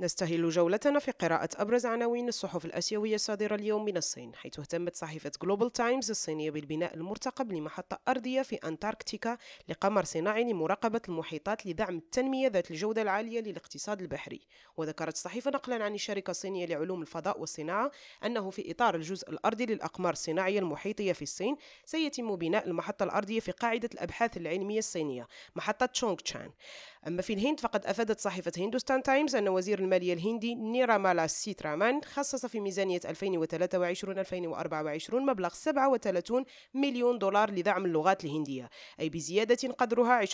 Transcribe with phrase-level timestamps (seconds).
[0.00, 5.30] نستهل جولتنا في قراءة أبرز عناوين الصحف الآسيوية الصادرة اليوم من الصين حيث اهتمت صحيفة
[5.42, 9.38] جلوبال تايمز الصينية بالبناء المرتقب لمحطة أرضية في أنتاركتيكا
[9.68, 14.40] لقمر صناعي لمراقبة المحيطات لدعم التنمية ذات الجودة العالية للاقتصاد البحري.
[14.76, 17.90] وذكرت الصحيفة نقلا عن الشركة الصينية لعلوم الفضاء والصناعة
[18.24, 23.52] أنه في إطار الجزء الأرضي للأقمار الصناعية المحيطية في الصين سيتم بناء المحطة الأرضية في
[23.52, 26.50] قاعدة الأبحاث العلمية الصينية محطة تشونغ تشان.
[27.06, 32.46] أما في الهند فقد أفادت صحيفة هندوستان تايمز أن وزير المالية الهندي نيرامالا سيترامان خصص
[32.46, 40.30] في ميزانية 2023-2024 مبلغ 37 مليون دولار لدعم اللغات الهندية أي بزيادة قدرها 20%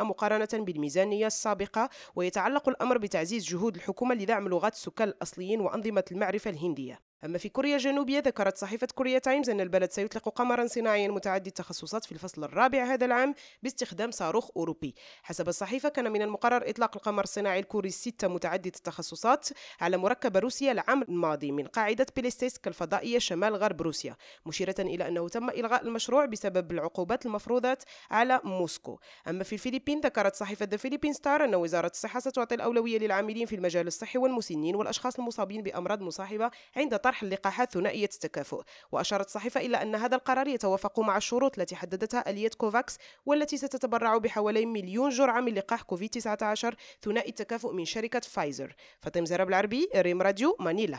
[0.00, 7.05] مقارنة بالميزانية السابقة ويتعلق الأمر بتعزيز جهود الحكومة لدعم لغات السكان الأصليين وأنظمة المعرفة الهندية.
[7.24, 12.04] أما في كوريا الجنوبية ذكرت صحيفة كوريا تايمز أن البلد سيطلق قمرا صناعيا متعدد التخصصات
[12.04, 14.94] في الفصل الرابع هذا العام باستخدام صاروخ أوروبي.
[15.22, 19.48] حسب الصحيفة كان من المقرر إطلاق القمر الصناعي الكوري الستة متعدد التخصصات
[19.80, 25.28] على مركب روسيا العام الماضي من قاعدة بليسيتسك الفضائية شمال غرب روسيا مشيرة إلى أنه
[25.28, 27.78] تم إلغاء المشروع بسبب العقوبات المفروضة
[28.10, 28.98] على موسكو.
[29.28, 33.54] أما في الفلبين ذكرت صحيفة ذا فيليبين ستار أن وزارة الصحة ستعطي الأولوية للعاملين في
[33.56, 38.62] المجال الصحي والمسنين والأشخاص المصابين بأمراض مصاحبة عند طرح اللقاحات ثنائية التكافؤ
[38.92, 44.16] وأشارت الصحيفة إلى أن هذا القرار يتوافق مع الشروط التي حددتها آلية كوفاكس والتي ستتبرع
[44.16, 48.74] بحوالي مليون جرعة من لقاح كوفيد 19 ثنائي التكافؤ من شركة فايزر.
[49.00, 50.98] فاطمة العربي ريم راديو مانيلا.